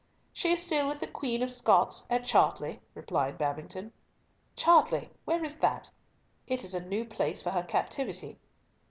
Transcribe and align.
"She 0.33 0.49
is 0.49 0.65
still 0.65 0.87
with 0.87 0.99
the 0.99 1.05
Queen 1.05 1.43
of 1.43 1.51
Scots, 1.51 2.07
at 2.09 2.25
Chartley," 2.25 2.81
replied 2.95 3.37
Babington. 3.37 3.93
"Chartley, 4.55 5.11
where 5.25 5.43
is 5.45 5.59
that? 5.59 5.91
It 6.47 6.63
is 6.63 6.73
a 6.73 6.83
new 6.83 7.05
place 7.05 7.43
for 7.43 7.51
her 7.51 7.61
captivity." 7.61 8.39